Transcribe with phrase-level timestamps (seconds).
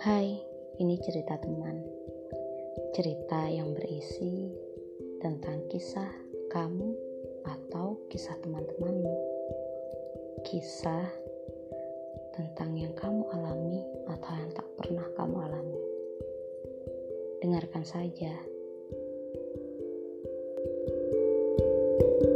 [0.00, 0.32] Hai,
[0.80, 1.84] ini cerita teman.
[2.96, 4.48] Cerita yang berisi
[5.20, 6.08] tentang kisah
[6.48, 6.96] kamu
[7.44, 9.16] atau kisah teman-temanmu.
[10.48, 11.04] Kisah
[12.32, 15.80] tentang yang kamu alami atau yang tak pernah kamu alami.
[17.44, 18.32] Dengarkan saja.
[22.00, 22.29] thank you